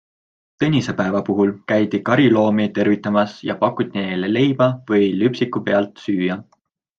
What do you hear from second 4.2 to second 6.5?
leiba või lüpsiku pealt süüa.